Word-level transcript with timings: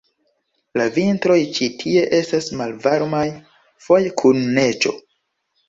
La 0.79 0.87
vintroj 0.95 1.35
ĉi 1.57 1.67
tie 1.83 2.07
estas 2.21 2.49
malvarmaj, 2.63 3.21
foje 3.91 4.17
kun 4.25 4.45
neĝo. 4.59 4.99